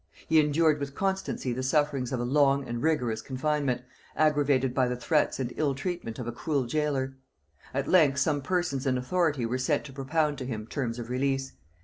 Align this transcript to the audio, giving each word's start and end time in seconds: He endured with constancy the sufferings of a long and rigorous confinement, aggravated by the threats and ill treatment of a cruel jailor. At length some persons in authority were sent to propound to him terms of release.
He 0.27 0.39
endured 0.39 0.79
with 0.79 0.95
constancy 0.95 1.53
the 1.53 1.61
sufferings 1.61 2.11
of 2.11 2.19
a 2.19 2.23
long 2.23 2.67
and 2.67 2.81
rigorous 2.81 3.21
confinement, 3.21 3.83
aggravated 4.15 4.73
by 4.73 4.87
the 4.87 4.95
threats 4.95 5.39
and 5.39 5.53
ill 5.57 5.75
treatment 5.75 6.17
of 6.17 6.25
a 6.25 6.31
cruel 6.31 6.65
jailor. 6.65 7.17
At 7.71 7.87
length 7.87 8.17
some 8.17 8.41
persons 8.41 8.87
in 8.87 8.97
authority 8.97 9.45
were 9.45 9.59
sent 9.59 9.83
to 9.83 9.93
propound 9.93 10.39
to 10.39 10.45
him 10.47 10.65
terms 10.65 10.97
of 10.97 11.11
release. 11.11 11.53